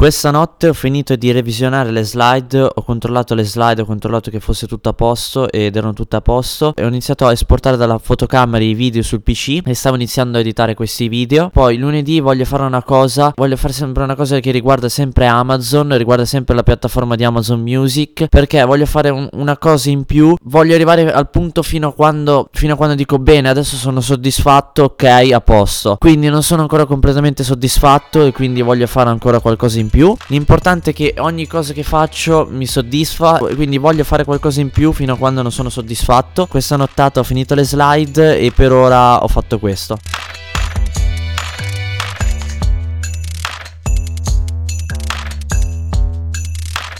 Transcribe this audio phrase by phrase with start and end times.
[0.00, 4.40] Questa notte ho finito di revisionare le slide, ho controllato le slide, ho controllato che
[4.40, 7.98] fosse tutto a posto ed erano tutte a posto e ho iniziato a esportare dalla
[7.98, 11.50] fotocamera i video sul PC e stavo iniziando a editare questi video.
[11.52, 15.94] Poi lunedì voglio fare una cosa, voglio fare sempre una cosa che riguarda sempre Amazon,
[15.98, 20.34] riguarda sempre la piattaforma di Amazon Music, perché voglio fare un, una cosa in più,
[20.44, 24.82] voglio arrivare al punto fino a quando fino a quando dico bene, adesso sono soddisfatto,
[24.84, 25.98] ok, a posto.
[26.00, 29.88] Quindi non sono ancora completamente soddisfatto e quindi voglio fare ancora qualcosa in più.
[30.28, 34.92] L'importante è che ogni cosa che faccio mi soddisfa, quindi voglio fare qualcosa in più
[34.92, 36.46] fino a quando non sono soddisfatto.
[36.46, 39.98] Questa nottata ho finito le slide e per ora ho fatto questo.